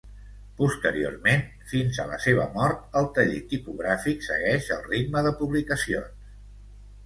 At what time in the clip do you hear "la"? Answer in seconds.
2.13-2.17